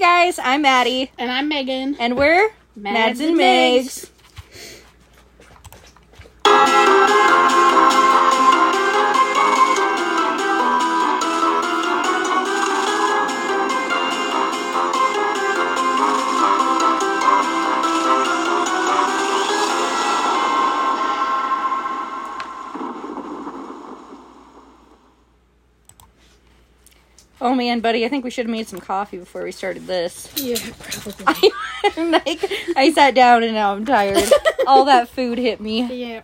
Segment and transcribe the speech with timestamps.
[0.00, 1.94] guys, I'm Maddie, And I'm Megan.
[2.00, 4.08] and we're Mads, and Megs.
[27.60, 30.32] Man, buddy, I think we should have made some coffee before we started this.
[30.34, 31.52] Yeah, probably.
[32.10, 34.24] like, I sat down and now I'm tired.
[34.66, 35.82] All that food hit me.
[35.94, 36.22] yeah.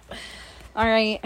[0.74, 1.22] All right.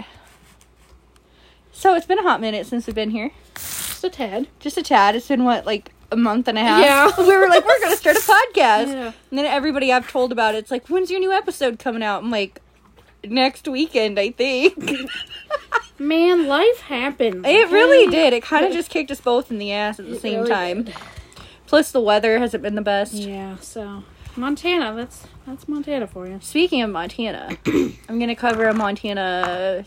[1.71, 3.31] So it's been a hot minute since we've been here.
[3.55, 4.49] Just a tad.
[4.59, 5.15] Just a tad.
[5.15, 6.83] It's been what, like a month and a half?
[6.83, 7.09] Yeah.
[7.25, 8.87] we were like, we're gonna start a podcast.
[8.87, 9.13] Yeah.
[9.29, 12.21] And then everybody I've told about it, it's like, when's your new episode coming out?
[12.21, 12.61] I'm like,
[13.23, 14.75] next weekend, I think.
[16.01, 17.45] Man, life happens.
[17.47, 18.33] it really did.
[18.33, 20.49] It kind of just kicked us both in the ass at the It same really
[20.49, 20.83] time.
[20.83, 20.95] did.
[21.67, 23.13] Plus, the weather hasn't been the best.
[23.13, 24.03] Yeah, so
[24.35, 26.39] Montana, that's that's Montana for you.
[26.41, 27.55] Speaking of Montana,
[28.09, 29.85] I'm gonna cover a Montana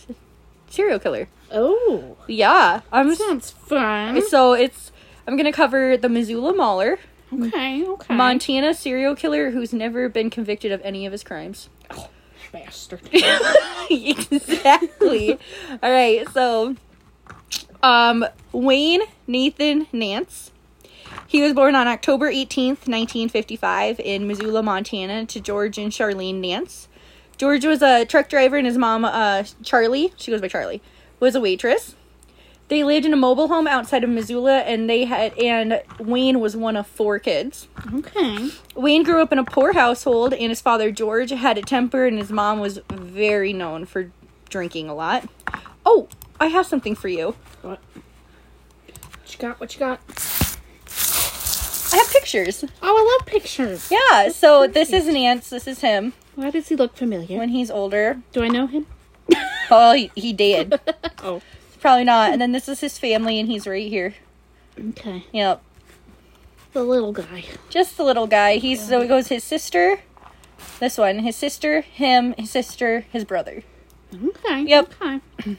[0.68, 1.28] serial killer.
[1.52, 4.22] Oh, Yeah, I'm sounds fun.
[4.28, 4.92] so it's.
[5.26, 6.98] I'm gonna cover the Missoula Mauler,
[7.32, 8.14] Okay, okay.
[8.14, 11.68] Montana serial killer who's never been convicted of any of his crimes.
[11.90, 12.08] Oh.
[12.54, 13.00] Bastard.
[13.90, 15.38] exactly.
[15.82, 16.76] All right, so
[17.82, 20.52] um Wayne Nathan Nance.
[21.26, 26.88] He was born on October 18th, 1955 in Missoula, Montana to George and Charlene Nance.
[27.36, 30.80] George was a truck driver and his mom uh Charlie, she goes by Charlie,
[31.20, 31.96] was a waitress.
[32.68, 36.56] They lived in a mobile home outside of Missoula and they had and Wayne was
[36.56, 37.68] one of four kids.
[37.92, 38.48] Okay.
[38.74, 42.18] Wayne grew up in a poor household, and his father George had a temper, and
[42.18, 44.10] his mom was very known for
[44.48, 45.28] drinking a lot.
[45.84, 46.08] Oh,
[46.40, 47.36] I have something for you.
[47.62, 47.80] What?
[49.20, 49.60] What you got?
[49.60, 50.00] What you got?
[51.92, 52.64] I have pictures.
[52.82, 53.90] Oh, I love pictures.
[53.90, 55.50] Yeah, so this is Nance.
[55.50, 57.38] This is him Why does he look familiar?
[57.38, 58.20] when he's older.
[58.32, 58.86] Do I know him?
[59.70, 60.80] Oh, he, he did.
[61.22, 61.40] Oh,
[61.84, 62.32] Probably not.
[62.32, 64.14] And then this is his family, and he's right here.
[64.88, 65.22] okay.
[65.32, 65.60] Yep.
[66.72, 67.44] The little guy.
[67.68, 68.56] Just the little guy.
[68.56, 70.00] He's so it goes his sister.
[70.80, 73.64] This one, his sister, him, his sister, his brother.
[74.14, 74.62] Okay.
[74.62, 74.94] Yep.
[74.98, 75.20] Okay.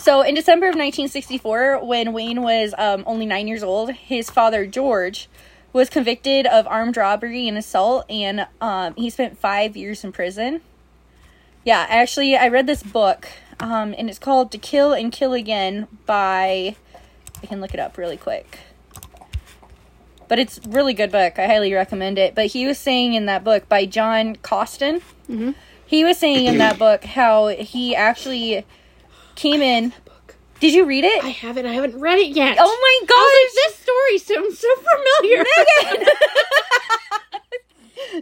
[0.00, 4.64] So in December of 1964, when Wayne was um, only nine years old, his father
[4.64, 5.28] George
[5.72, 10.60] was convicted of armed robbery and assault, and um, he spent five years in prison.
[11.64, 13.28] Yeah, actually, I read this book,
[13.60, 16.76] um, and it's called "To Kill and Kill Again" by.
[17.42, 18.58] I can look it up really quick.
[20.26, 21.38] But it's really good book.
[21.38, 22.34] I highly recommend it.
[22.34, 25.54] But he was saying in that book by John Coston, Mhm.
[25.86, 28.66] he was saying in that book how he actually
[29.36, 29.92] came in.
[30.60, 31.22] Did you read it?
[31.24, 31.66] I haven't.
[31.66, 32.56] I haven't read it yet.
[32.60, 33.18] Oh my gosh!
[33.38, 35.44] like, this story sounds so familiar.
[35.94, 36.06] Megan!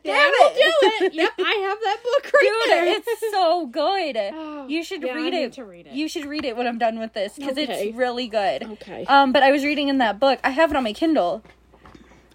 [0.05, 0.55] Damn Damn will it.
[1.01, 1.15] do it.
[1.17, 2.87] Yep, I have that book right Dude, there.
[2.97, 4.17] it's so good.
[4.35, 5.53] Oh, you should yeah, I read it.
[5.55, 5.93] to read it.
[5.93, 7.89] You should read it when I'm done with this because Okay.
[7.89, 8.65] it's really good.
[8.65, 9.05] okay.
[9.07, 10.39] Um, but I was reading in that book.
[10.43, 11.43] I have it on my Kindle.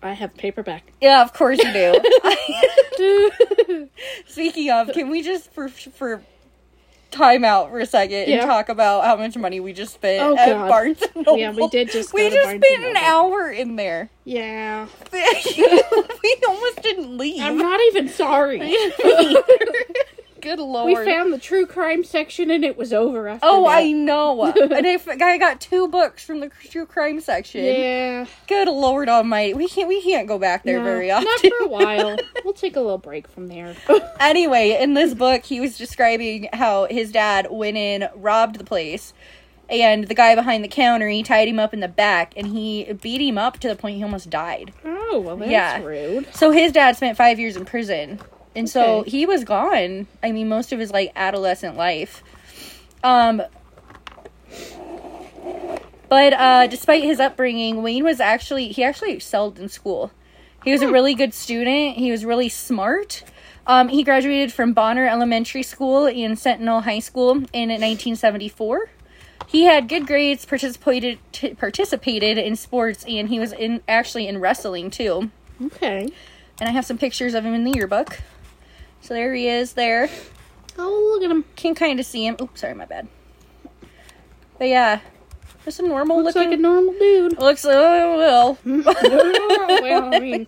[0.03, 0.93] I have paperback.
[1.01, 1.99] Yeah, of course you do.
[4.27, 6.23] Speaking of, can we just for for
[7.11, 8.37] time out for a second Yeah.
[8.39, 10.69] and talk about how much money we just spent Oh, at God.
[10.69, 11.37] Barnes and Noble?
[11.37, 14.09] Yeah, we did just We just Barnes spent an hour in there.
[14.23, 14.87] Yeah.
[15.13, 17.41] we almost didn't leave.
[17.41, 18.59] I'm not even sorry.
[20.41, 20.85] Good lord.
[20.87, 23.77] we found the true crime section and it was over after Oh, that.
[23.77, 24.43] I know.
[24.51, 27.63] and if I got two books from the true crime section.
[27.63, 28.25] Yeah.
[28.47, 31.25] Good Lord Almighty, we can't we can't go back there No, very often.
[31.25, 32.17] Not for a while.
[32.43, 33.75] we'll take a little break from there.
[34.19, 39.13] anyway, in this book, he was describing how his dad went in, robbed the place,
[39.69, 42.91] and the guy behind the counter he tied him up in the back, and he
[43.01, 44.73] beat him up to the point he almost died.
[44.83, 45.81] oh, well, that's Yeah.
[45.83, 46.27] rude.
[46.35, 48.19] So his dad spent five years in prison,
[48.55, 50.07] and so he was gone.
[50.21, 52.23] I mean, most of his like adolescent life.
[53.03, 53.41] Um.
[56.09, 60.11] But uh, despite his upbringing, Wayne was actually he actually excelled in school.
[60.63, 61.97] He was a really good student.
[61.97, 63.23] He was really smart.
[63.65, 68.89] Um, he graduated from Bonner Elementary School and Sentinel High School in 1974.
[69.47, 74.39] He had good grades, participated t- participated in sports, and he was in actually in
[74.39, 75.31] wrestling too.
[75.63, 76.09] Okay.
[76.59, 78.19] And I have some pictures of him in the yearbook.
[79.01, 80.09] So there he is there.
[80.77, 81.43] Oh, look at him.
[81.55, 82.37] Can kind of see him.
[82.41, 83.07] Oops, sorry, my bad.
[84.57, 85.01] But yeah,
[85.65, 86.49] just a normal looking, Looks looking.
[86.51, 87.39] like a normal dude.
[87.39, 88.57] looks oh well.
[89.81, 90.47] well, I mean,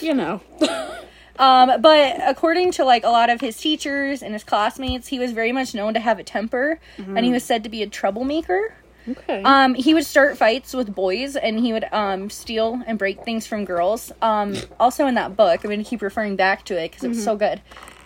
[0.00, 0.40] you know.
[1.40, 5.30] Um, but according to like a lot of his teachers and his classmates, he was
[5.30, 8.74] very much known to have a temper, and he was said to be a troublemaker.
[9.08, 9.42] Okay.
[9.42, 13.46] Um, he would start fights with boys, and he would um steal and break things
[13.46, 14.12] from girls.
[14.20, 17.08] Um, also in that book, I'm going to keep referring back to it because it
[17.08, 17.60] was so good.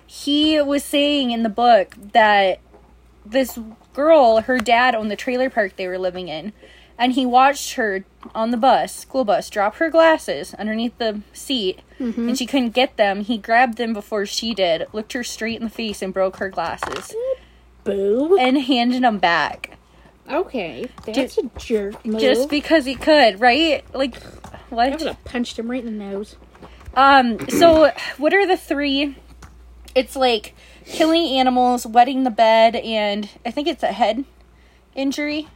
[0.07, 2.61] He was saying in the book that
[3.25, 3.59] this
[3.95, 6.53] girl, her dad owned the trailer park they were living in,
[6.99, 8.05] and he watched her
[8.35, 11.81] on the bus, school bus, drop her glasses underneath the seat,
[12.29, 13.23] and she couldn't get them.
[13.23, 16.51] He grabbed them before she did, looked her straight in the face, and broke her
[16.51, 17.15] glasses,
[17.85, 18.37] Boo.
[18.39, 19.79] and handed them back.
[20.33, 20.87] Okay.
[21.07, 22.21] That's a jerk move.
[22.21, 23.85] just because he could, right?
[23.95, 24.17] Like,
[24.71, 26.37] I would have punched him right in the nose.
[26.95, 29.17] Um, so what are the three?
[29.95, 30.55] It's like
[30.87, 34.25] killing animals, wetting the bed, and I think it's a head
[34.95, 35.49] injury.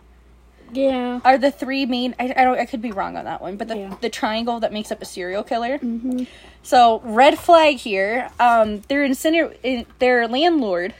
[0.72, 1.20] Yeah.
[1.24, 2.14] Are the three main?
[2.18, 2.58] I, I don't.
[2.58, 3.96] I could be wrong on that one, but the Yeah.
[4.00, 5.78] the triangle that makes up a serial killer.
[5.78, 6.24] Mm-hmm.
[6.62, 8.30] So red flag here.
[8.40, 10.92] Um, their inciner- in- their landlord,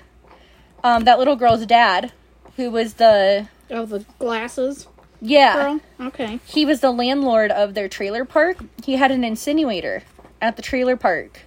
[0.84, 2.12] um, that little girl's dad,
[2.56, 4.86] who was the Oh, the glasses
[5.20, 5.54] yeah.
[5.54, 5.80] girl.
[6.08, 6.40] Okay.
[6.46, 8.58] he was the landlord of their trailer park.
[8.84, 10.02] He had an incinerator
[10.40, 11.42] at the trailer park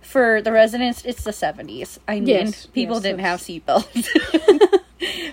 [0.00, 1.04] for the residents.
[1.04, 1.98] It's the 70s.
[2.08, 4.08] I mean, Yes, people yes, didn't have seatbelts.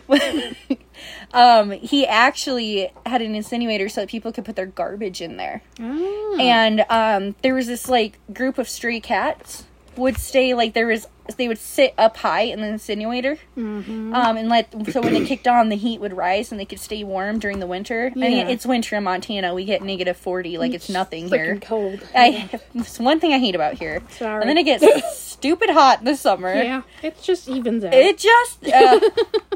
[1.34, 5.62] um, he actually had an incinerator so that people could put their garbage in there.
[5.80, 6.38] Oh.
[6.40, 9.66] And um, there was this like group of stray cats
[9.97, 11.07] would stay like there was
[11.38, 14.13] they would sit up high in the incinerator Mhm.
[14.15, 16.79] um, and let so when it kicked on the heat would rise and they could
[16.79, 18.11] stay warm during the winter.
[18.15, 18.47] I mean Yeah.
[18.47, 19.53] it's winter in Montana.
[19.53, 21.57] We get negative forty like it's nothing here.
[21.61, 21.99] Cold.
[22.15, 24.01] I it's one thing I hate about here.
[24.17, 24.39] Sorry.
[24.41, 24.85] And then it gets
[25.17, 26.53] stupid hot this summer.
[26.55, 26.81] Yeah.
[27.03, 27.94] It just evens out.
[27.94, 28.99] It just uh,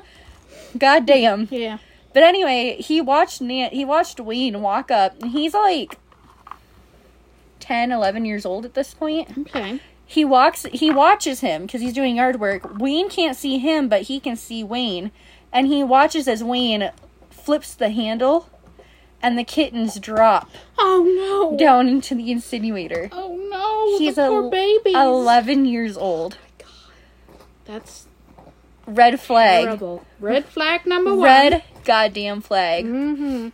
[0.77, 1.47] God damn.
[1.51, 1.77] yeah.
[2.13, 5.97] But anyway, he watched Nan- he watched Wayne walk up and he's like
[7.61, 9.29] 10, 11 years old at this point.
[9.37, 9.79] Okay.
[10.11, 12.77] He walks he watches him because he's doing yard work.
[12.77, 15.11] Wayne can't see him, but he can see Wayne.
[15.53, 16.91] And he watches as Wayne
[17.29, 18.49] flips the handle
[19.21, 21.57] and the kittens drop Oh no.
[21.57, 23.07] down into the incinerator.
[23.13, 23.97] Oh no.
[23.99, 24.91] He's the a baby.
[24.93, 26.37] 11 years old.
[27.63, 28.07] That's
[28.85, 29.63] Red flag.
[29.63, 30.05] terrible.
[30.19, 31.23] Red flag number one.
[31.23, 32.83] Red goddamn flag.
[32.85, 33.49] Mm-hmm.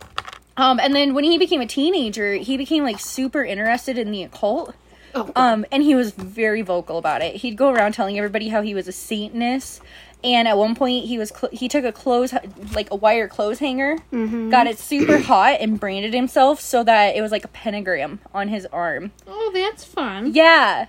[0.56, 4.24] Um, and then when he became a teenager, he became like super interested in the
[4.24, 4.74] occult.
[5.14, 5.30] Oh.
[5.36, 7.36] Um, and he was very vocal about it.
[7.36, 9.80] He'd go around telling everybody how he was a Satanist.
[10.24, 12.34] And at one point, he was cl- he took a clothes
[12.74, 14.50] like a wire clothes hanger, Mhm.
[14.50, 18.48] got it super hot, and branded himself so that it was like a pentagram on
[18.48, 19.12] his arm.
[19.28, 20.32] oh, that's fun.
[20.34, 20.86] Yeah.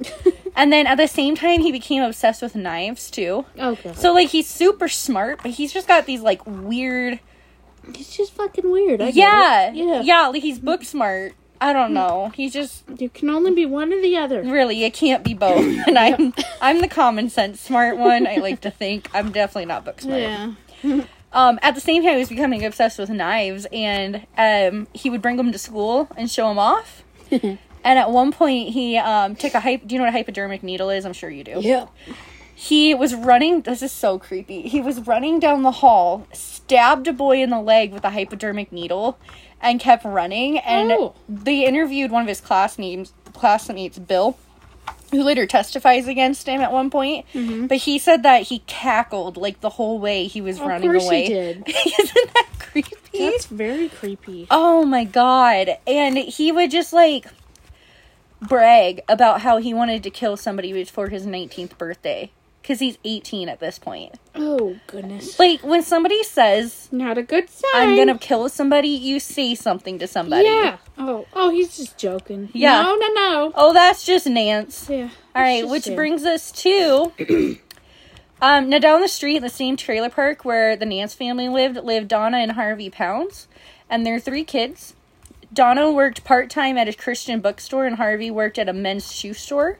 [0.56, 3.44] and then at the same time, he became obsessed with knives too.
[3.58, 3.92] Okay.
[3.94, 7.20] So like he's super smart, but he's just got these like weird.
[7.94, 9.00] He's just fucking weird.
[9.00, 9.70] I Yeah.
[9.72, 10.02] Yeah.
[10.02, 10.26] yeah.
[10.26, 11.34] Like he's book smart.
[11.60, 12.32] I don't know.
[12.34, 14.42] He's just You can only be one or the other.
[14.42, 15.64] really it can't be both.
[15.86, 18.26] And I'm I'm the common sense smart one.
[18.26, 20.20] I like to think I'm definitely not book smart.
[20.20, 20.54] Yeah.
[21.32, 25.22] Um, at the same time, he was becoming obsessed with knives, and um, he would
[25.22, 27.04] bring them to school and show them off.
[27.30, 29.86] and at one point, he um, took a hype.
[29.86, 31.04] Do you know what a hypodermic needle is?
[31.04, 31.60] I'm sure you do.
[31.60, 31.88] Yep.
[32.52, 33.62] He was running.
[33.62, 34.62] This is so creepy.
[34.62, 38.72] He was running down the hall, stabbed a boy in the leg with a hypodermic
[38.72, 39.16] needle,
[39.62, 40.58] and kept running.
[40.58, 41.14] And Oh.
[41.28, 44.36] they interviewed one of his classmates, classmates, Bill,
[45.10, 47.26] who later testifies against him at one point.
[47.34, 47.66] Mm-hmm.
[47.66, 51.08] But he said that he cackled like the whole way he was Of running course
[51.10, 51.64] he did.
[51.68, 52.96] Isn't that creepy?
[53.12, 54.46] That's very creepy.
[54.50, 55.76] Oh my god.
[55.86, 57.26] And he would just like
[58.40, 62.30] brag about how he wanted to kill somebody before his 19th birthday.
[62.60, 64.16] Because he's 18 at this point.
[64.34, 65.38] Oh goodness.
[65.38, 67.70] Like, when somebody says, Not a good sign.
[67.74, 70.44] I'm gonna kill somebody, you say something to somebody.
[70.44, 70.76] Yeah.
[70.98, 71.26] Oh.
[71.32, 72.50] Oh, he's just joking.
[72.52, 72.82] Yeah.
[72.82, 73.52] No, no, no.
[73.54, 74.88] Oh, that's just Nance.
[74.90, 75.08] Yeah.
[75.34, 77.12] All right, which brings us to.
[78.42, 81.76] um, now down the street, in the same trailer park where the Nance family lived,
[81.78, 83.48] lived Donna and Harvey Pounds,
[83.88, 84.94] and their three kids.
[85.52, 89.34] Donna worked part time at a Christian bookstore, and Harvey worked at a men's shoe
[89.34, 89.78] store.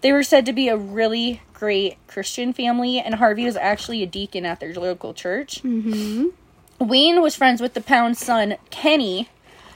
[0.00, 4.06] They were said to be a really great Christian family, and Harvey was actually a
[4.06, 5.62] deacon at their local church.
[5.62, 6.28] Mm-hmm.
[6.78, 9.28] Wayne was friends with the Pound's son, Kenny,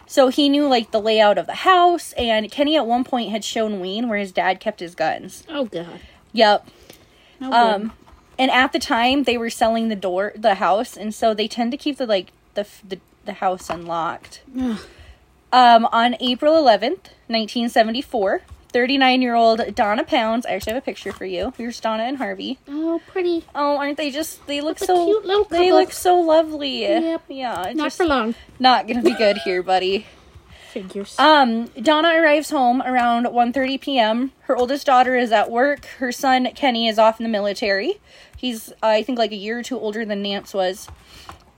[0.07, 3.45] so he knew like the layout of the house, and Kenny at one point had
[3.45, 5.45] shown Wayne where his dad kept his guns.
[5.49, 6.01] Oh god.
[6.33, 6.69] Yep.
[7.41, 7.93] No Um,
[8.39, 11.71] and at the time they were selling the door, the house, and so they tend
[11.73, 14.43] to keep the like the the, the house unlocked.
[15.53, 18.43] Um, on April eleventh, nineteen seventy four.
[18.73, 20.45] 39 year old Donna Pounds.
[20.47, 21.53] I actually have a picture for you.
[21.57, 22.59] Here's Donna and Harvey.
[22.69, 23.45] oh, pretty.
[23.55, 26.81] Oh, aren't they just, they look What a so, cute little they look so lovely.
[26.83, 27.23] Yep.
[27.29, 28.35] Yeah, Not just for long.
[28.59, 30.07] not gonna be good here, buddy.
[30.71, 31.19] Figures.
[31.19, 34.33] Um, Donna arrives home around 1:30 p.m.
[34.43, 35.87] Her oldest daughter is at work.
[35.99, 38.01] Her son Kenny is off in the military.
[38.37, 40.87] He's uh, I think like a year or two older than Nance was.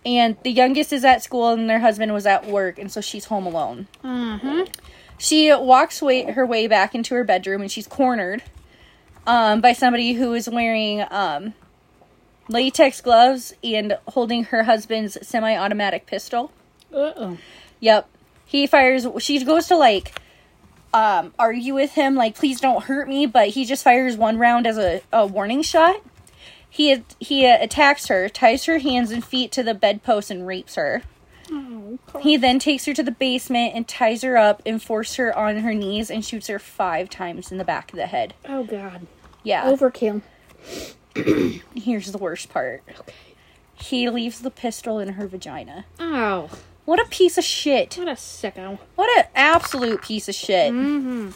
[0.06, 3.24] and the youngest is at school and their husband was at work and so she's
[3.26, 4.64] home alone Uh-huh.
[5.20, 8.42] She walks way, her way back into her bedroom and she's cornered
[9.26, 11.54] um, by somebody who is wearing um,
[12.48, 16.50] latex gloves and holding her husband's semi-automatic pistol
[16.92, 17.38] Uh-oh.
[17.80, 18.08] Yep.
[18.46, 20.20] He fires she goes to like
[20.92, 24.66] um argue with him like please don't hurt me, but he just fires one round
[24.66, 26.02] as a, a warning shot.
[26.68, 30.74] He he uh, attacks her, ties her hands and feet to the bedpost and rapes
[30.74, 31.02] her.
[31.52, 35.36] Oh, He then takes her to the basement and ties her up and forces her
[35.36, 38.34] on her knees and shoots her 5 times in the back of the head.
[38.48, 39.06] oh God.
[39.42, 39.64] Yeah.
[39.64, 40.22] Overkill.
[41.74, 42.82] Here's the worst part.
[43.00, 43.12] Okay.
[43.74, 45.86] He leaves the pistol in her vagina.
[45.98, 46.50] Oh,
[46.84, 47.96] What a piece of shit.
[47.98, 48.78] what a sicko.
[48.94, 50.72] What an absolute piece of shit.
[50.72, 51.30] Mm-hmm.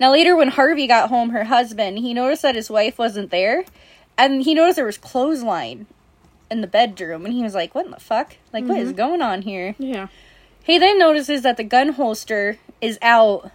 [0.00, 3.64] Now later when Harvey got home, her husband, he noticed that his wife wasn't there.
[4.16, 5.86] And he noticed there was clothesline
[6.50, 8.36] in the bedroom and he was like, What in the fuck?
[8.52, 9.74] Like what is going on here?
[9.78, 10.08] Yeah.
[10.62, 13.50] He then notices that the gun holster is out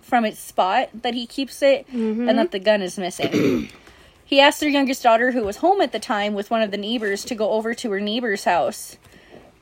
[0.00, 1.86] from its spot that he keeps it
[2.28, 3.70] and that the gun is missing.
[4.24, 6.76] he asked their youngest daughter, who was home at the time with one of the
[6.76, 8.96] neighbors, to go over to her neighbor's house.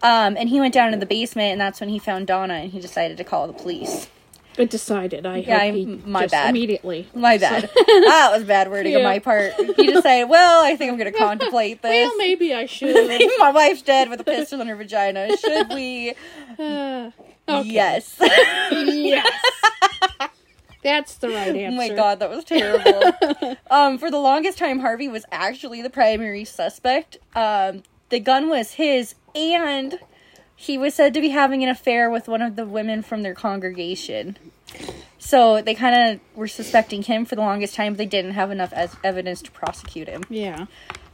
[0.02, 2.72] Um, and he went down to the basement, and that's when he found Donna, and
[2.72, 4.08] he decided to call the police.
[4.59, 5.25] It decided.
[5.25, 6.50] I Yeah, hope he I- my just bad.
[6.50, 7.09] immediately.
[7.14, 7.71] My bad.
[7.87, 9.52] that was bad wording on my part.
[9.76, 12.09] He decided, well, I think I'm going to contemplate this.
[12.09, 12.94] Well, maybe I should.
[13.38, 15.37] my wife's dead with a pistol in her vagina.
[15.37, 16.14] Should we?
[16.59, 17.11] Uh,
[17.49, 17.68] okay.
[17.71, 18.16] Yes.
[18.21, 19.32] Yes.
[20.82, 21.68] That's the right answer.
[21.68, 23.56] Oh my god, that was terrible.
[23.71, 27.18] um, for the longest time, Harvey was actually the primary suspect.
[27.37, 29.99] Um, the gun was his, and
[30.62, 33.35] he was said to be having an affair with one of the women from their
[33.35, 34.37] congregation.
[35.19, 38.52] So they kind of were suspecting him for the longest time, but they didn't have
[38.52, 40.23] enough as evidence to prosecute him.
[40.31, 40.66] Yeah.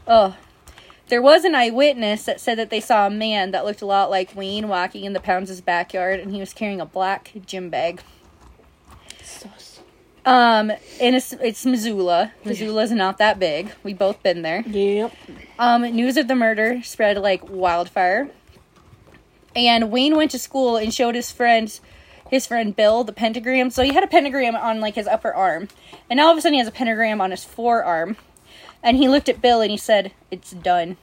[0.06, 0.36] Oh.
[1.06, 4.10] There was an eyewitness that said that they saw a man that looked a lot
[4.10, 8.02] like Wayne walking in the Pounds' backyard, and he was carrying a black gym bag.
[9.22, 9.80] Sus.
[10.26, 12.34] Um, and it's, it's Missoula.
[12.44, 13.72] Missoula's not that big.
[13.82, 14.60] We've both been there.
[14.60, 15.14] Yep.
[15.58, 18.28] Um, news of the murder spread like wildfire.
[19.66, 21.80] And Wayne went to school and showed his friends,
[22.30, 23.70] his friend Bill, the pentagram.
[23.70, 25.68] So he had a pentagram on like his upper arm,
[26.08, 28.16] and now all of a sudden he has a pentagram on his forearm.
[28.80, 30.96] And he looked at Bill and he said, "It's done."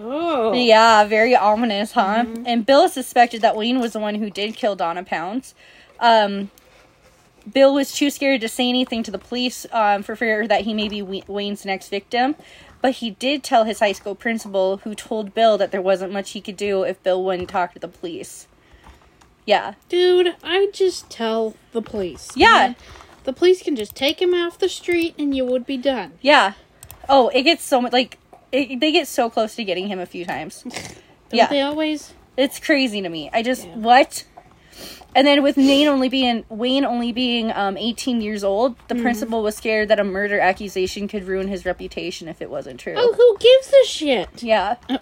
[0.00, 0.52] Oh.
[0.52, 2.24] Yeah, very ominous, huh?
[2.44, 5.54] And Bill suspected that Wayne was the one who did kill Donna Pounds.
[6.00, 6.50] Um,
[7.52, 10.74] Bill was too scared to say anything to the police um, for fear that he
[10.74, 12.34] may be Wayne's next victim.
[12.80, 16.30] But he did tell his high school principal, who told Bill that there wasn't much
[16.30, 18.46] he could do if Bill wouldn't talk to the police.
[19.44, 19.74] Yeah.
[19.88, 22.28] Dude, I just tell the police.
[22.36, 22.74] Yeah.
[23.24, 26.12] The police can just take him off the street and you would be done.
[26.20, 26.52] Yeah.
[27.08, 28.18] Oh, it gets so much like
[28.52, 30.62] it, they get so close to getting him a few times.
[30.62, 30.94] Don't
[31.32, 31.46] Yeah.
[31.48, 32.14] they always?
[32.36, 33.28] It's crazy to me.
[33.32, 33.74] I just Yeah.
[33.76, 34.24] what?
[35.14, 39.02] And then with Wayne only being Wayne only being um, 18 years old, the Mm-hmm.
[39.02, 42.94] principal was scared that a murder accusation could ruin his reputation if it wasn't true.
[42.96, 44.42] Oh, who gives a shit?
[44.42, 44.76] Yeah.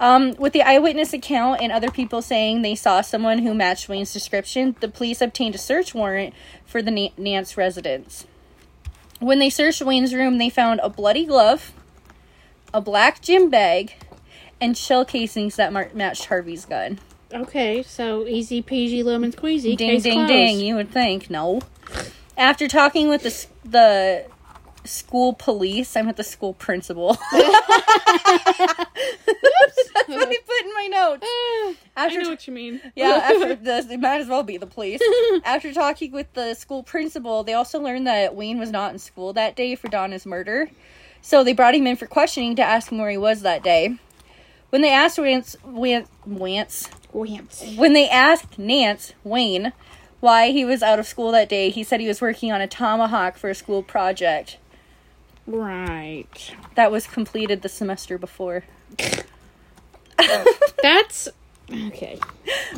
[0.00, 4.12] Um, with the eyewitness account and other people saying they saw someone who matched Wayne's
[4.12, 6.34] description, the police obtained a search warrant
[6.64, 8.24] for the Na- Nance residence.
[9.18, 11.72] When they searched Wayne's room, they found a bloody glove,
[12.72, 13.94] a black gym bag,
[14.60, 17.00] and shell casings that mar- matched Harvey's gun.
[17.32, 19.76] Okay, so easy peasy lemon squeezy.
[19.76, 20.28] Ding, ding, closed.
[20.28, 20.60] ding.
[20.60, 21.28] You would think.
[21.28, 21.60] No.
[22.36, 24.24] After talking with the, the
[24.84, 27.18] school police, I meant the school principal.
[27.32, 27.48] That's
[30.08, 31.26] what I put in my notes.
[31.26, 32.80] Ah, I know what you mean.
[32.94, 35.00] yeah, after this, it might as well be the police.
[35.44, 39.32] After talking with the school principal, they also learned that Wayne was not in school
[39.34, 40.70] that day for Donna's murder.
[41.20, 43.96] So they brought him in for questioning to ask him where he was that day.
[44.70, 49.72] When they asked Wance, Wance, Wance When they asked Nance Wayne
[50.20, 52.66] why he was out of school that day, he said he was working on a
[52.66, 54.58] tomahawk for a school project
[55.46, 56.54] Right.
[56.74, 58.64] that was completed the semester before.
[60.82, 61.28] That's
[61.72, 62.18] okay.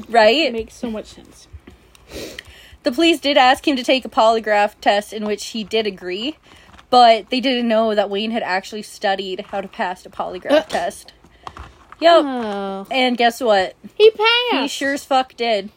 [0.08, 0.36] Right?
[0.36, 1.48] It makes so much sense.
[2.82, 6.36] The police did ask him to take a polygraph test in which he did agree,
[6.88, 10.62] but they didn't know that Wayne had actually studied how to pass a polygraph Uh.
[10.62, 11.12] test.
[12.00, 12.22] Yep.
[12.24, 13.74] Oh, And guess what?
[13.96, 14.52] he passed.
[14.52, 15.70] He sure as fuck did.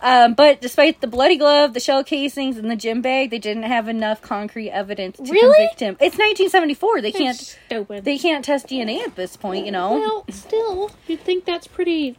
[0.00, 3.64] Um, but despite the bloody glove, the shell casings, and the gym bag, they didn't
[3.64, 5.56] have enough concrete evidence to Really?
[5.56, 5.94] convict him.
[5.94, 7.00] It's 1974.
[7.02, 8.04] They That's can't stupid.
[8.04, 9.94] they can't test DNA at this point, you know.
[9.94, 12.16] well, still, you'd think that's pretty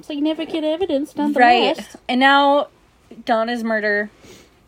[0.00, 1.76] significant evidence, nonetheless.
[1.78, 1.96] right.
[2.08, 2.66] And now
[3.24, 4.10] Donna's murder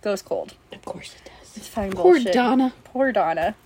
[0.00, 0.54] goes cold.
[0.72, 1.56] Of course it does.
[1.56, 2.34] It's fine Poor bullshit.
[2.34, 2.72] Donna.
[2.84, 3.56] Poor Donna.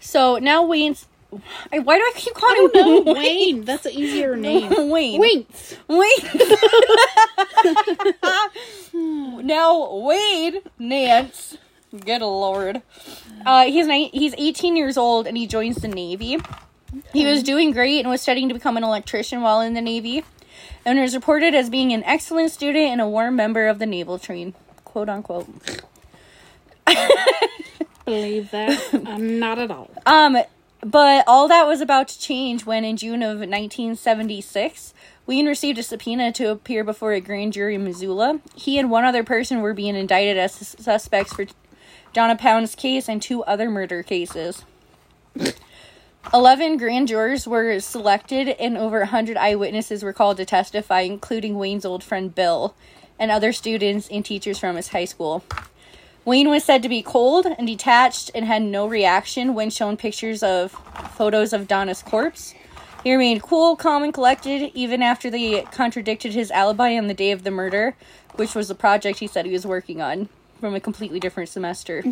[0.00, 1.06] So now Wayne's
[1.72, 3.12] I- Why do I keep calling I don't him know.
[3.14, 3.64] Wayne.
[3.64, 4.70] That's an easier name.
[4.90, 5.20] Wayne.
[5.20, 5.76] Winks.
[5.88, 6.06] Wayne.
[9.46, 11.56] now Wade Nance.
[12.04, 12.82] Good lord.
[13.44, 16.38] Uh, he's ni- he's 18 years old and he joins the Navy.
[17.12, 20.24] He was doing great and was studying to become an electrician while in the Navy,
[20.84, 24.18] and was reported as being an excellent student and a warm member of the naval
[24.18, 25.48] train, quote unquote.
[28.04, 28.92] Believe that?
[28.94, 29.88] uh, not at all.
[30.04, 30.36] Um,
[30.82, 34.94] but all that was about to change when, in June of 1976,
[35.26, 38.40] Wayne received a subpoena to appear before a grand jury in Missoula.
[38.54, 41.46] He and one other person were being indicted as suspects for
[42.12, 44.64] Donna Pound's case and two other murder cases.
[46.34, 51.84] Eleven grand jurors were selected, and over hundred eyewitnesses were called to testify, including Wayne's
[51.84, 52.74] old friend Bill
[53.18, 55.44] and other students and teachers from his high school.
[56.24, 60.42] Wayne was said to be cold and detached and had no reaction when shown pictures
[60.42, 60.72] of
[61.16, 62.54] photos of Donna's corpse.
[63.02, 67.30] He remained cool, calm, and collected even after they contradicted his alibi on the day
[67.30, 67.96] of the murder,
[68.36, 70.28] which was a project he said he was working on
[70.60, 72.04] from a completely different semester.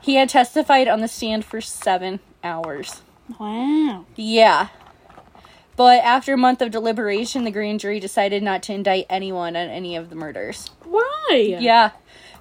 [0.00, 3.02] he had testified on the stand for seven hours.
[3.38, 4.06] Wow.
[4.16, 4.68] Yeah.
[5.76, 9.68] But after a month of deliberation, the grand jury decided not to indict anyone on
[9.68, 10.70] any of the murders.
[10.84, 11.56] Why?
[11.58, 11.92] Yeah.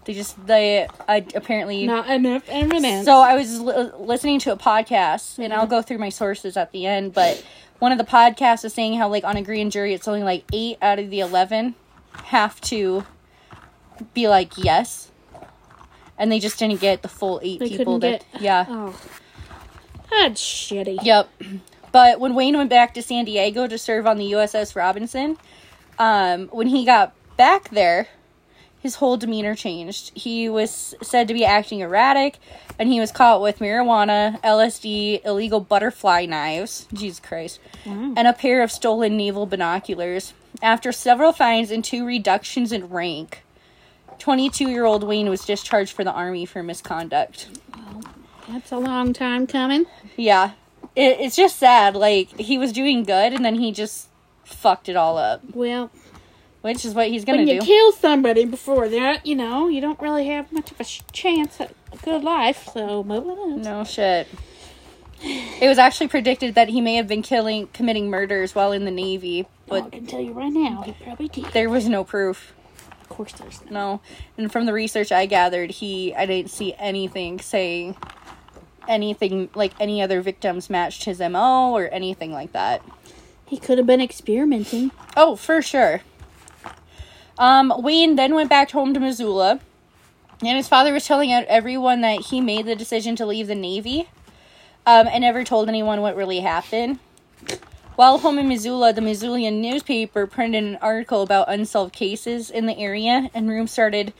[0.06, 1.86] They just, they uh, apparently.
[1.86, 3.06] Not enough evidence.
[3.06, 6.72] So I was li- listening to a podcast, and I'll go through my sources at
[6.72, 7.14] the end.
[7.14, 7.44] But
[7.80, 10.44] one of the podcasts is saying how, like, on a grand jury, it's only like
[10.54, 11.76] eight out of the eleven
[12.26, 13.06] have to
[14.14, 15.12] be like yes,
[16.18, 18.00] and they just didn't get the full eight They people.
[18.00, 19.00] That get- yeah, oh,
[20.10, 20.98] that's shitty.
[21.04, 21.30] yep.
[21.92, 25.38] But when Wayne went back to San Diego to serve on the USS Robinson,
[26.00, 28.08] um, when he got back there,
[28.82, 30.12] his whole demeanor changed.
[30.18, 32.38] He was said to be acting erratic,
[32.80, 38.14] and he was caught with marijuana, LSD, illegal butterfly knives, Jesus Christ, Wow.
[38.18, 40.34] and a pair of stolen naval binoculars.
[40.62, 43.44] After several fines and two reductions in rank,
[44.20, 47.48] 22 year old Wayne was discharged for the Army for misconduct.
[48.50, 49.86] That's a long time coming.
[50.18, 50.52] Yeah.
[50.96, 51.96] It, it's just sad.
[51.96, 54.08] Like, he was doing good, and then he just
[54.44, 55.90] fucked it all up, Well,
[56.62, 57.66] which is what he's gonna when you do.
[57.66, 61.60] kill somebody before that, you know, you don't really have much of a sh- chance
[61.60, 62.70] at a good life.
[62.74, 63.62] So move on.
[63.62, 64.28] No shit.
[65.24, 68.92] It was actually predicted that he may have been killing, committing murders while in the
[68.92, 71.46] Navy, oh, But I can tell you right now, he probably did.
[71.54, 72.54] there was no proof.
[73.04, 73.72] Of course, there's no.
[73.72, 74.02] No.
[74.38, 77.96] And from the research I gathered, he, I didn't see anything saying
[78.88, 82.82] anything like any other victims matched his MO or anything like that.
[83.46, 84.92] He could have been experimenting.
[85.16, 86.02] Oh, for sure.
[87.38, 89.60] Um, Wayne then went back home to Missoula,
[90.42, 94.10] and his father was telling everyone that he made the decision to leave the Navy,
[94.86, 97.00] um, and never told anyone what really happened.
[97.96, 102.78] While home in Missoula, the Missoulian newspaper printed an article about unsolved cases in the
[102.78, 104.14] area, and rumors started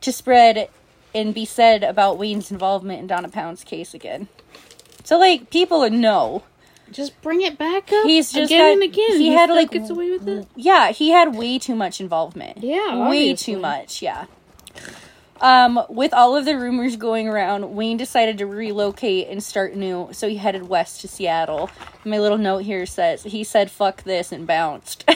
[0.00, 0.68] to spread
[1.14, 4.28] and be said about Wayne's involvement in Donna Pound's case again.
[5.04, 6.42] So, like, people know.
[6.92, 8.04] Just bring it back up.
[8.04, 9.10] He's just again got- and again.
[9.18, 10.46] he He had, like, gets away with it.
[10.56, 12.58] Yeah, he had way too much involvement.
[12.62, 13.54] Yeah, way obviously.
[13.54, 14.02] too much.
[14.02, 14.26] Yeah.
[15.40, 20.08] Um, with all of the rumors going around, Wayne decided to relocate and start new,
[20.12, 21.68] so he headed west to Seattle.
[22.04, 25.04] My little note here says he said "fuck this" and bounced.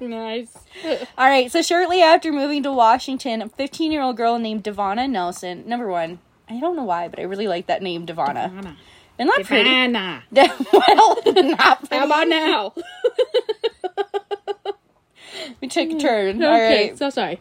[0.00, 0.54] Nice.
[1.18, 5.64] all right, so shortly after moving to Washington, a 15-year-old girl named Devonna Nelson.
[5.66, 8.50] Number one, I don't know why, but I really like that name, Devonna.
[8.50, 8.76] Anna.
[9.18, 9.68] And not pretty.
[9.68, 10.22] Anna.
[10.30, 11.96] well, not pretty.
[11.96, 12.74] How about now?
[15.60, 16.42] We took a turn.
[16.42, 16.98] Okay, right.
[16.98, 17.40] so sorry.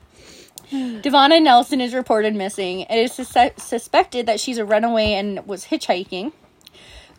[0.71, 2.81] Devonna Nelson is reported missing.
[2.81, 6.33] It is sus- suspected that she's a runaway and was hitchhiking.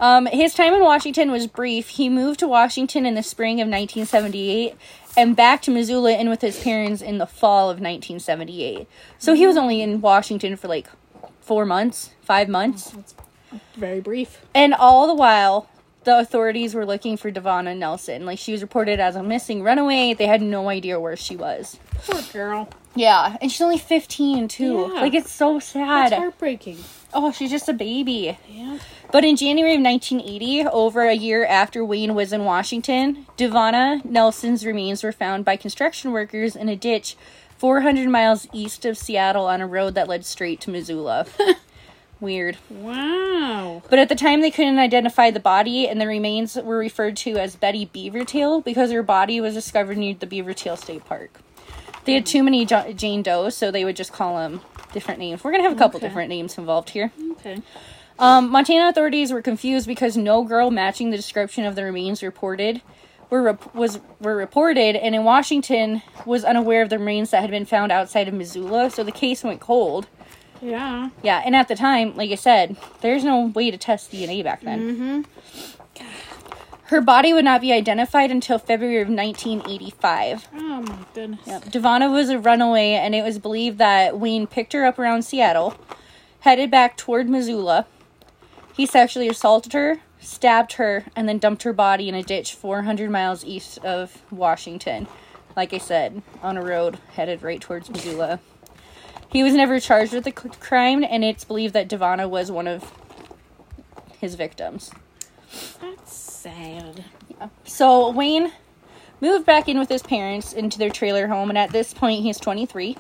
[0.01, 1.89] Um, his time in Washington was brief.
[1.89, 4.77] He moved to Washington in the spring of 1978
[5.17, 8.87] and back to Missoula in with his parents in the fall of 1978.
[9.19, 10.89] So he was only in Washington for like
[11.49, 12.95] four months, five months.
[13.53, 14.43] Oh, very brief.
[14.55, 15.67] And all the while,
[16.05, 18.27] the authorities were looking for Devonna Nelson.
[18.27, 20.13] Like she was reported as a missing runaway.
[20.13, 21.79] They had no idea where she was.
[22.05, 22.69] Poor girl.
[22.95, 24.91] Yeah, and she's only 15 too.
[24.93, 25.01] Yeah.
[25.01, 26.13] Like it's so sad.
[26.13, 26.79] That's heartbreaking.
[27.15, 28.37] Oh, she's just a baby.
[28.47, 28.79] Yeah.
[29.11, 34.67] But in January of 1980, over a year after Wayne was in Washington, Devonna Nelson's
[34.67, 37.17] remains were found by construction workers in a ditch
[37.59, 41.27] 400 miles east of Seattle on a road that led straight to Missoula.
[42.21, 42.57] Weird.
[42.69, 43.83] Wow.
[43.89, 47.37] But at the time, they couldn't identify the body, and the remains were referred to
[47.37, 51.39] as Betty Beavertail because her body was discovered near the Beavertail State Park.
[52.05, 55.45] They had too many jo- Jane Does, so they would just call them different names.
[55.45, 56.09] We're gonna have a couple Okay.
[56.09, 57.13] different names involved here.
[57.33, 57.61] Okay.
[58.19, 62.83] Um, Montana authorities were confused because no girl matching the description of the remains reported
[63.31, 67.51] were rep- was were reported, and in Washington was unaware of the remains that had
[67.51, 68.91] been found outside of Missoula.
[68.91, 70.07] So the case went cold.
[70.61, 71.11] Yeah.
[71.23, 74.63] Yeah, and at the time, like I said, there's no way to test DNA back
[74.63, 75.25] then.
[75.27, 76.03] Mm-hmm.
[76.85, 80.49] Her body would not be identified until February of 1985.
[80.55, 81.41] Oh my goodness.
[81.47, 81.65] Yep.
[81.67, 85.75] Devonna was a runaway, and it was believed that Wayne picked her up around Seattle,
[86.41, 87.87] headed back toward Missoula.
[88.75, 93.11] He sexually assaulted her, stabbed her, and then dumped her body in a ditch 400
[93.11, 95.07] miles east of Washington.
[95.57, 98.41] Like I said, on a road headed right towards Missoula.
[99.31, 102.67] He was never charged with the c- crime, and it's believed that Devonna was one
[102.67, 102.93] of
[104.21, 104.91] his victims.
[105.81, 107.05] That's sad.
[107.29, 107.49] Yeah.
[107.65, 108.53] So Wayne
[109.21, 112.39] moved back in with his parents into their trailer home, and at this point, he's
[112.39, 112.97] 23.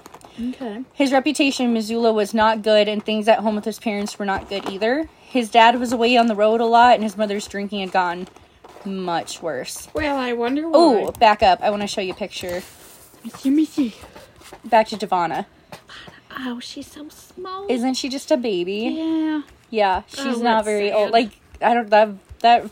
[0.50, 0.85] Okay.
[0.92, 4.24] His reputation in Missoula was not good, and things at home with his parents were
[4.26, 5.09] not good either.
[5.29, 8.29] His dad was away on the road a lot, and his mother's drinking had gone
[8.85, 9.88] much worse.
[9.93, 11.61] Well, I wonder Oh, back up.
[11.62, 12.62] I want to show you a picture.
[13.45, 13.95] Me see.
[14.64, 15.45] Back to Devonna.
[16.41, 17.67] Oh, she's so small.
[17.69, 18.95] Isn't she just a baby?
[18.97, 19.43] yeah.
[19.71, 20.97] Yeah, she's Oh, not very sad.
[20.97, 21.11] old.
[21.11, 22.09] Like I don't that
[22.41, 22.71] that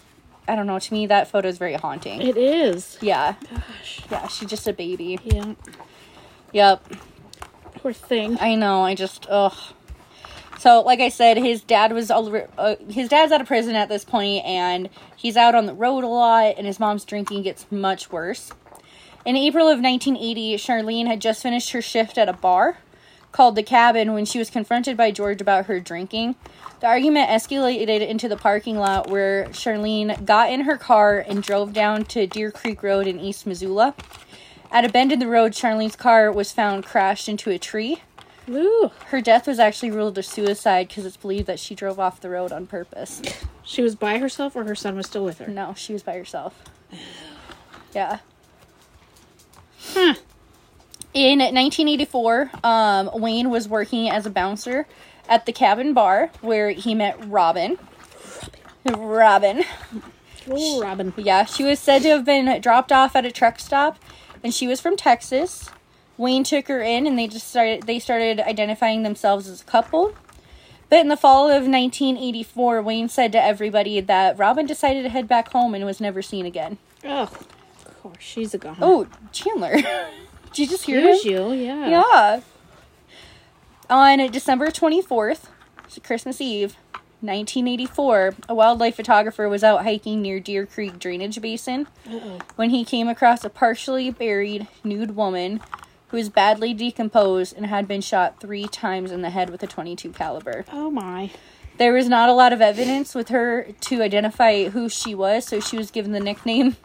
[0.48, 0.78] I don't know.
[0.78, 2.22] To me, that photo is very haunting.
[2.22, 2.96] It is.
[3.02, 4.00] Yeah, Gosh.
[4.10, 5.18] yeah, she's just a baby.
[5.24, 5.54] Yeah.
[6.52, 6.86] Yep.
[7.74, 8.38] Poor thing.
[8.40, 8.82] I know.
[8.82, 9.52] I just ugh.
[10.58, 13.88] So, like I said, his dad was al- uh, his dad's out of prison at
[13.88, 17.66] this point, and he's out on the road a lot, and his mom's drinking gets
[17.70, 18.52] much worse.
[19.26, 22.78] In April of 1980, Charlene had just finished her shift at a bar
[23.32, 26.36] called the Cabin when she was confronted by George about her drinking.
[26.80, 31.74] The argument escalated into the parking lot where Charlene got in her car and drove
[31.74, 33.94] down to Deer Creek Road in East Missoula.
[34.70, 38.00] At a bend in the road, Charlene's car was found crashed into a tree.
[38.46, 42.30] Her death was actually ruled a suicide because it's believed that she drove off the
[42.30, 43.20] road on purpose.
[43.64, 45.48] She was by herself or her son was still with her?
[45.48, 46.62] No, she was by herself.
[47.94, 48.18] Yeah.
[49.94, 50.16] Huh.
[51.14, 54.86] In 1984, um, Wayne was working as a bouncer
[55.30, 57.78] at the cabin bar where he met Robin.
[58.84, 59.64] Robin.
[60.50, 61.14] Oh, Robin.
[61.16, 63.98] Yeah, she was said to have been dropped off at a truck stop,
[64.44, 65.70] and she was from Texas.
[66.18, 67.82] Wayne took her in, and they just started.
[67.84, 70.14] They started identifying themselves as a couple.
[70.88, 75.26] But in the fall of 1984, Wayne said to everybody that Robin decided to head
[75.26, 76.78] back home and was never seen again.
[77.04, 78.16] Oh, of course.
[78.20, 78.76] She's a gone.
[78.80, 79.74] Oh, Chandler!
[80.52, 81.32] Did you just hear here's him?
[81.32, 81.52] you.
[81.52, 81.88] Yeah.
[81.88, 82.40] Yeah.
[83.90, 85.46] On December 24th,
[85.88, 86.76] so Christmas Eve,
[87.20, 92.38] 1984, a wildlife photographer was out hiking near Deer Creek drainage basin Uh-oh.
[92.56, 95.60] when he came across a partially buried nude woman
[96.08, 99.66] who was badly decomposed and had been shot 3 times in the head with a
[99.66, 100.64] 22 caliber.
[100.72, 101.30] Oh, my.
[101.78, 105.60] There was not a lot of evidence with her to identify who she was, so
[105.60, 106.76] she was given the nickname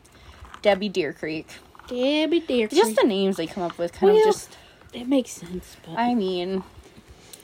[0.62, 1.48] Debbie Deer Creek.
[1.88, 2.68] Debbie Deer.
[2.68, 2.80] Creek.
[2.82, 4.58] Just the names they come up with kind Well, of just
[4.94, 5.98] It makes sense, but.
[5.98, 6.64] I mean,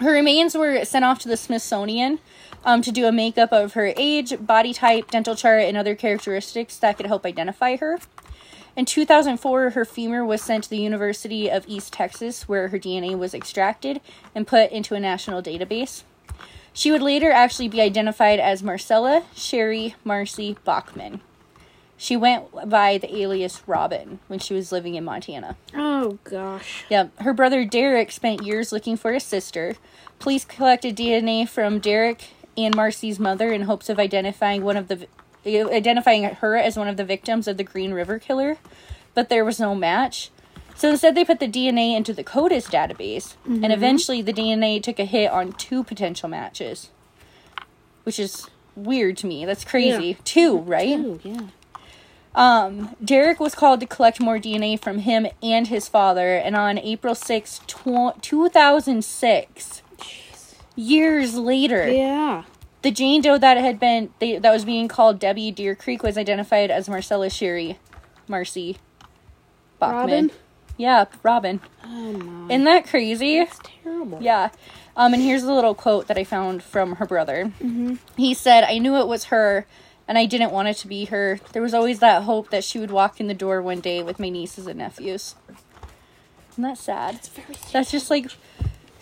[0.01, 2.19] her remains were sent off to the Smithsonian
[2.65, 6.77] um, to do a makeup of her age, body type, dental chart, and other characteristics
[6.77, 7.97] that could help identify her.
[8.77, 13.17] In 2004, her femur was sent to the University of East Texas, where her DNA
[13.17, 13.99] was extracted
[14.35, 16.03] and put into a national database.
[16.73, 21.21] She would later actually be identified as Marcella Sherry Marcy Bachmann.
[21.97, 25.57] She went by the alias Robin when she was living in Montana.
[25.73, 26.85] oh, gosh.
[26.87, 29.75] Yeah, her brother Derek spent years looking for his sister.
[30.19, 35.07] Police collected DNA from Derek and Marcy's mother in hopes of identifying one of the
[35.47, 38.57] identifying her as one of the victims of the Green River killer,
[39.13, 40.29] but there was no match.
[40.75, 44.99] So instead, they put the DNA into the CODIS database, and eventually the DNA took
[44.99, 46.91] a hit on two potential matches,
[48.03, 49.43] which is weird to me.
[49.45, 50.09] That's crazy.
[50.09, 50.15] Yeah.
[50.23, 50.99] Two, right?
[50.99, 51.47] Oh, yeah.
[52.35, 56.77] Um, Derek was called to collect more DNA from him and his father, and on
[56.77, 59.81] April 6, tw- 2006,
[60.75, 62.43] years later, Yeah.
[62.87, 66.17] The Jane Doe that had been they, that was being called Debbie Deer Creek was
[66.17, 67.79] identified as Marcella Sherry,
[68.29, 68.77] Marcy
[69.77, 69.99] Bachmann.
[69.99, 70.31] Robin?
[70.77, 71.59] Yeah, Robin.
[71.83, 72.53] Oh, my.
[72.53, 73.39] Isn't that crazy?
[73.39, 74.19] That's terrible.
[74.21, 74.51] Yeah.
[74.95, 77.51] Um, and here's a little quote that I found from her brother.
[78.15, 79.67] He said, I knew it was her,
[80.07, 81.41] and I didn't want it to be her.
[81.51, 84.17] There was always that hope that she would walk in the door one day with
[84.17, 85.35] my nieces and nephews.
[86.53, 87.15] Isn't that sad?
[87.15, 88.31] It's very That's just like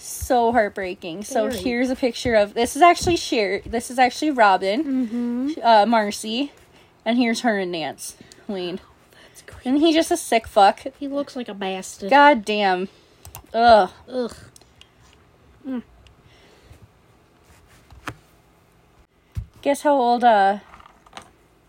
[0.08, 1.24] so heartbreaking.
[1.24, 1.62] So Very.
[1.62, 3.62] here's a picture of this is actually Sher.
[3.66, 5.52] This is actually Robin, Mm-hmm.
[5.64, 6.52] uh, Marcy,
[7.04, 8.16] and here's her and Nance
[8.48, 8.80] Wayne.
[9.46, 9.60] Great.
[9.66, 10.82] Isn't he just a sick fuck?
[11.00, 12.10] He looks like a bastard.
[12.10, 12.88] God damn.
[13.54, 13.90] Ugh.
[14.10, 14.34] Ugh.
[19.62, 20.60] Guess how old uh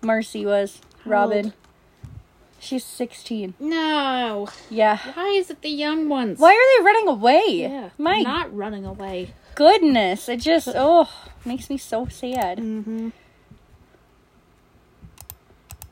[0.03, 0.81] Marcy was?
[1.05, 1.45] How Robin.
[1.47, 1.53] old?
[2.67, 3.55] She's 16.
[3.61, 4.49] No.
[4.69, 4.99] Yeah.
[5.15, 6.41] Why is it the young ones?
[6.41, 7.45] Why are they running away?
[7.49, 7.91] Yeah.
[7.97, 9.35] My Not running away.
[9.55, 10.29] goodness.
[10.29, 11.09] It just oh
[11.45, 12.59] makes me so sad.
[12.59, 13.11] Mm-hmm.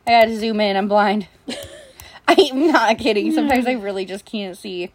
[0.04, 0.76] I gotta zoom in.
[0.76, 1.28] I'm blind.
[2.28, 3.32] I'm not kidding.
[3.32, 4.92] Sometimes I really just can't see.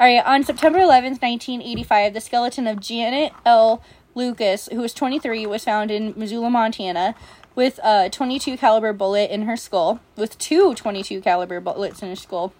[0.00, 0.24] All right.
[0.24, 3.82] On September 11th, 1985, the skeleton of Janet L.
[4.14, 7.14] Lucas, who was 23, was found in Missoula, Montana,
[7.54, 12.16] with a 22 caliber bullet in her skull, with two 22 caliber bullets in her
[12.16, 12.52] skull.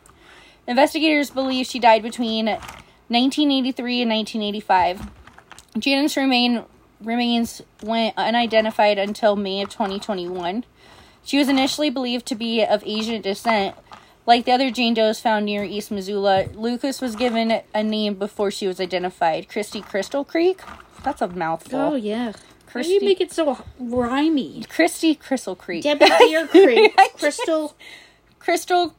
[0.67, 5.11] Investigators believe she died between 1983 and 1985.
[5.79, 6.65] Janice remain
[7.03, 10.65] remains went unidentified until May of 2021.
[11.25, 13.75] She was initially believed to be of Asian descent.
[14.27, 18.51] Like the other Jane Does found near East Missoula, Lucas was given a name before
[18.51, 19.49] she was identified.
[19.49, 20.61] Christy Crystal Creek?
[21.03, 21.81] That's a mouthful.
[21.81, 22.33] Oh yeah.
[22.73, 24.69] Why do you make it so rhymy?
[24.69, 25.83] Christy Crystal Creek.
[25.83, 26.95] Debbie Deer Creek.
[26.99, 27.75] I Crystal.
[28.39, 28.95] Crystal.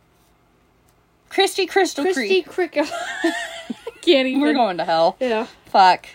[1.30, 2.74] Christy Crystal Christy Creek.
[2.74, 2.74] Crick.
[4.02, 4.42] Can't even.
[4.42, 5.16] We're going to hell.
[5.20, 5.48] Yeah.
[5.66, 6.08] Fuck.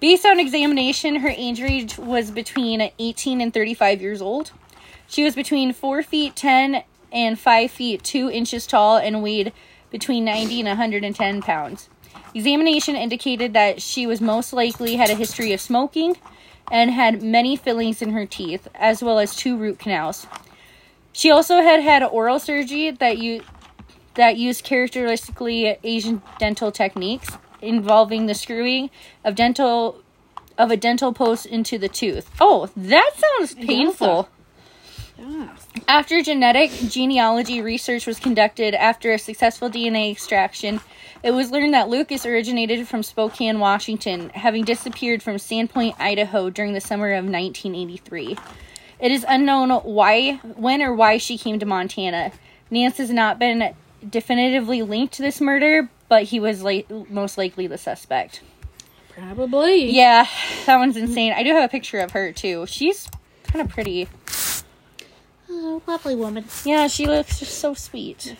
[0.00, 4.50] Based on examination, her age range was between 18 and 35 years old.
[5.06, 6.82] She was between 4 feet 10
[7.12, 9.52] and 5 feet 2 inches tall and weighed
[9.90, 11.88] between 90 and 110 pounds.
[12.34, 16.16] Examination indicated that she was most likely had a history of smoking
[16.70, 20.26] and had many fillings in her teeth, as well as two root canals.
[21.12, 23.42] She also had had oral surgery that you
[24.14, 28.90] that used characteristically Asian dental techniques involving the screwing
[29.24, 30.02] of dental
[30.56, 32.30] of a dental post into the tooth.
[32.40, 34.28] Oh, that sounds painful.
[35.18, 35.48] Yeah.
[35.86, 40.80] After genetic genealogy research was conducted after a successful DNA extraction,
[41.22, 46.72] it was learned that Lucas originated from Spokane, Washington, having disappeared from Sandpoint, Idaho during
[46.72, 48.36] the summer of 1983.
[49.00, 52.32] It is unknown why, when, or why she came to Montana.
[52.70, 53.74] Nance has not been
[54.08, 58.42] definitively linked to this murder, but he was like most likely the suspect.
[59.10, 59.90] Probably.
[59.90, 60.26] Yeah,
[60.66, 61.32] that one's insane.
[61.32, 62.66] I do have a picture of her too.
[62.66, 63.08] She's
[63.44, 64.08] kind of pretty.
[65.86, 66.44] Lovely woman.
[66.64, 68.36] Yeah, she looks just so sweet.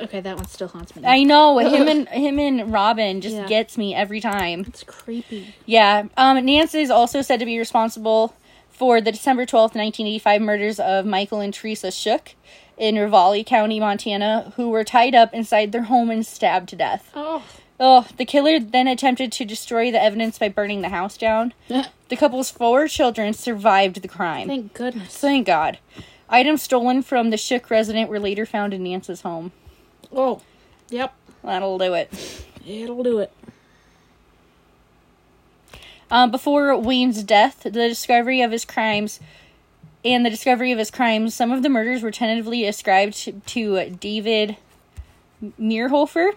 [0.00, 1.02] Okay, that one still haunts me.
[1.06, 3.46] I know him and him and Robin just Yeah.
[3.46, 4.64] gets me every time.
[4.66, 5.54] it's creepy.
[5.66, 8.34] Yeah, um, Nance is also said to be responsible
[8.70, 12.34] for the December twelfth, nineteen eighty five murders of Michael and Teresa Shook
[12.76, 17.10] in Ravalli County, Montana, who were tied up inside their home and stabbed to death.
[17.14, 17.44] Oh.
[17.78, 21.52] Oh, the killer then attempted to destroy the evidence by burning the house down.
[22.10, 24.46] The couple's four children survived the crime.
[24.46, 25.16] Thank goodness.
[25.16, 25.78] Thank God.
[26.28, 29.52] Items stolen from the Shook resident were later found in Nance's home.
[30.12, 30.42] Oh.
[30.90, 31.14] Yep.
[31.42, 32.44] That'll do it.
[32.66, 33.32] It'll do it.
[36.10, 39.20] Um, before Wayne's death, the discovery of his crimes
[40.04, 43.90] and the discovery of his crimes, some of the murders were tentatively ascribed to, to
[43.90, 44.56] David
[45.58, 46.32] Meirhofer.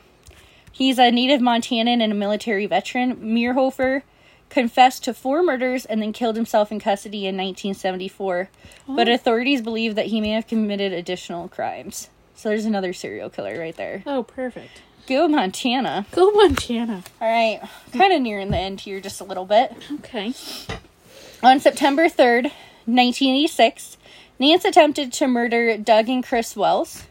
[0.72, 3.18] He's a native Montanan and a military veteran.
[3.18, 4.04] Meirhofer
[4.50, 8.50] confessed to four murders and then killed himself in custody in 1974.
[8.88, 12.10] But authorities believe that he may have committed additional crimes.
[12.36, 14.04] So there's another serial killer right there.
[14.06, 14.82] Oh, perfect.
[15.08, 16.06] Go Montana.
[16.12, 17.04] Go Montana.
[17.22, 17.62] All right,
[17.94, 19.74] kind of nearing the end here just a little bit.
[19.94, 20.34] Okay.
[21.42, 22.52] On September 3rd,
[22.86, 23.98] 1986,
[24.38, 27.04] Nance attempted to murder Doug and Chris Wells.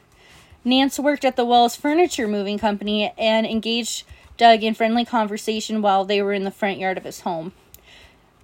[0.64, 4.04] Nance worked at the Wells Furniture Moving Company and engaged
[4.36, 7.52] Doug in friendly conversation while they were in the front yard of his home.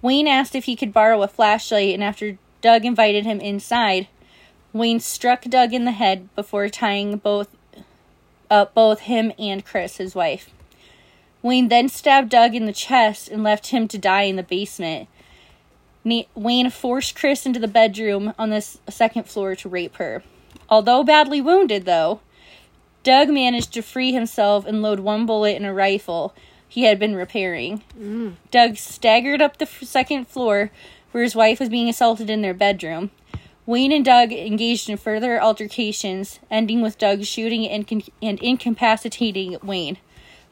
[0.01, 4.07] Wayne asked if he could borrow a flashlight, and after Doug invited him inside,
[4.73, 7.55] Wayne struck Doug in the head before tying both
[8.49, 10.49] up both him and Chris, his wife.
[11.41, 15.09] Wayne then stabbed Doug in the chest and left him to die in the basement.
[16.03, 20.23] Wayne forced Chris into the bedroom on the second floor to rape her.
[20.69, 22.21] Although badly wounded, though,
[23.03, 26.33] Doug managed to free himself and load one bullet in a rifle
[26.67, 27.83] he had been repairing.
[27.99, 28.35] Mm.
[28.49, 30.71] Doug staggered up the f- second floor
[31.11, 33.11] where his wife was being assaulted in their bedroom.
[33.65, 39.57] Wayne and Doug engaged in further altercations, ending with Doug shooting and, con- and incapacitating
[39.61, 39.97] Wayne.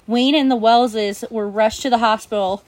[0.08, 2.64] Wayne and the Wellses were rushed to the hospital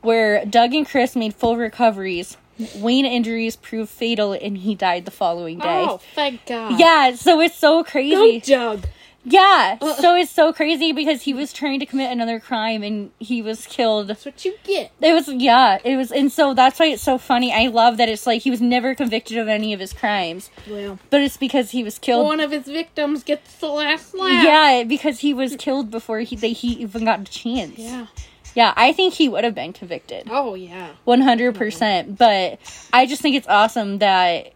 [0.00, 2.36] where Doug and Chris made full recoveries.
[2.76, 5.84] Wayne injuries proved fatal and he died the following day.
[5.88, 6.78] Oh, thank God.
[6.78, 8.40] Yeah, so it's so crazy.
[8.40, 8.76] Go.
[8.76, 8.84] Doug.
[9.24, 9.94] Yeah, uh, uh.
[9.94, 13.66] so it's so crazy because he was trying to commit another crime and he was
[13.66, 14.08] killed.
[14.08, 14.90] That's what you get.
[15.00, 17.52] It was yeah, it was and so that's why it's so funny.
[17.52, 20.98] I love that it's like he was never convicted of any of his crimes, Well,
[21.10, 22.26] but it's because he was killed.
[22.26, 24.44] one of his victims gets the last laugh.
[24.44, 27.78] yeah, because he was killed before he they, he even got a chance.
[27.78, 28.06] Yeah.
[28.54, 30.28] Yeah, I think he would have been convicted.
[30.30, 30.90] Oh yeah.
[31.06, 32.18] 100%.
[32.18, 32.58] But
[32.92, 34.52] I just think it's awesome that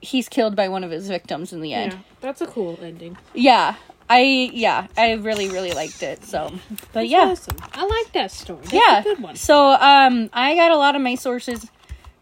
[0.00, 1.92] he's killed by one of his victims in the end.
[1.92, 3.16] Yeah, that's a cool ending.
[3.34, 3.76] Yeah.
[4.08, 6.24] I yeah, I really really liked it.
[6.24, 6.52] So,
[6.92, 7.30] but yeah.
[7.30, 7.56] Awesome.
[7.72, 8.60] I like that story.
[8.62, 9.02] That's yeah.
[9.02, 9.36] good one.
[9.36, 11.70] So, um I got a lot of my sources.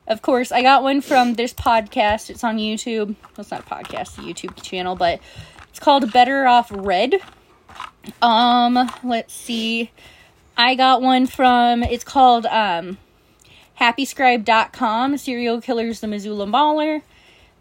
[0.07, 2.29] Of course, I got one from this podcast.
[2.29, 3.09] It's on YouTube.
[3.09, 5.21] Well, it's not a podcast, a YouTube channel, but
[5.71, 7.15] it's called Better Off Red.
[8.21, 9.91] Um, let's see.
[10.57, 12.99] I got one from it's called um
[13.81, 17.03] happyscribe.com, serial killers the Missoula Mauler.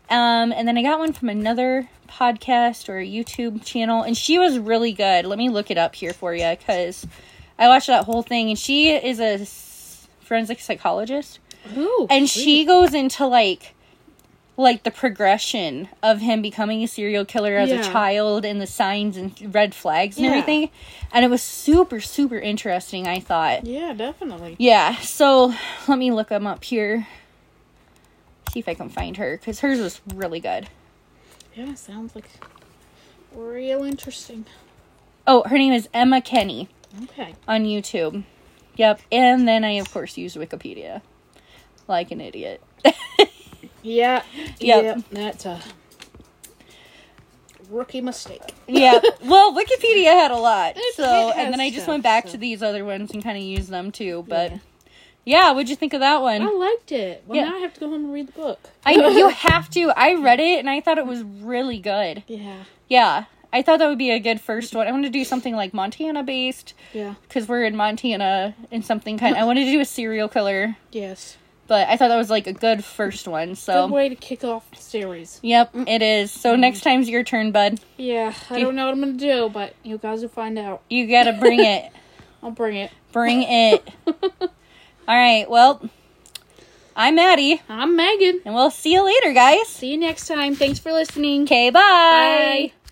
[0.09, 4.37] Um, and then I got one from another podcast or a YouTube channel, and she
[4.37, 5.25] was really good.
[5.25, 7.07] Let me look it up here for you because
[7.57, 9.45] I watched that whole thing, and she is a
[10.25, 11.39] forensic psychologist,
[11.77, 12.43] Ooh, and sweet.
[12.43, 13.75] she goes into like
[14.57, 17.79] like the progression of him becoming a serial killer as Yeah.
[17.79, 20.31] a child and the signs and red flags and Yeah.
[20.33, 20.69] everything
[21.11, 24.57] and it was super super interesting i thought Yeah, definitely.
[24.59, 25.53] yeah so
[25.87, 27.07] let me look them up here
[28.51, 30.67] see if i can find her because hers was really good
[31.55, 32.29] Yeah, sounds like
[33.35, 34.45] real interesting.
[35.27, 36.67] oh her name is emma kenny
[37.03, 37.33] Okay.
[37.47, 38.23] on youtube
[38.75, 41.01] yep and then i of course use wikipedia
[41.87, 42.61] like an idiot
[43.83, 44.21] Yeah.
[44.59, 44.83] Yep.
[44.83, 45.59] Yeah, that's a
[47.69, 48.53] rookie mistake.
[48.67, 48.99] yeah.
[49.25, 50.73] Well, Wikipedia had a lot.
[50.75, 52.33] It- so, it and then I just stuff, went back so.
[52.33, 54.23] to these other ones and kind of used them too.
[54.27, 54.57] But Yeah.
[55.25, 56.41] Yeah, what'd you think of that one?
[56.41, 57.23] I liked it.
[57.27, 57.49] Well, Yeah.
[57.49, 58.59] now I have to go home and read the book.
[58.85, 59.91] I you have to.
[59.95, 62.23] I read it and I thought it was really good.
[62.27, 62.63] Yeah.
[62.87, 63.25] Yeah.
[63.53, 64.87] I thought that would be a good first one.
[64.87, 67.15] I want to do something like Montana based Yeah.
[67.27, 69.35] because we're in Montana and something kind.
[69.35, 71.35] I wanted to do a serial killer, Yes.
[71.67, 73.55] but I thought that was like a good first one.
[73.55, 75.39] So, Good way to kick off the series.
[75.43, 76.31] yep, it is.
[76.31, 77.81] So next time's your turn, bud.
[77.97, 80.81] Yeah, I Do- don't know what I'm gonna do, but you guys will find out.
[80.89, 81.91] You gotta bring it.
[82.41, 82.91] I'll bring it.
[83.11, 83.85] Bring it.
[85.07, 85.49] All right.
[85.49, 85.81] Well,
[86.95, 88.41] I'm Maddie, I'm Megan.
[88.45, 89.67] and we'll see you later, guys.
[89.67, 90.55] See you next time.
[90.55, 91.43] Thanks for listening.
[91.43, 91.79] Okay, bye.
[91.81, 92.71] Bye.